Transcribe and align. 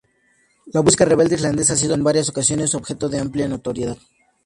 La 0.73 0.81
música 0.81 1.05
rebelde 1.05 1.35
irlandesa 1.35 1.73
ha 1.73 1.75
sido 1.75 1.93
en 1.93 2.03
varias 2.03 2.27
ocasiones 2.27 2.73
objeto 2.73 3.07
de 3.07 3.19
amplia 3.19 3.47
notoriedad. 3.47 3.99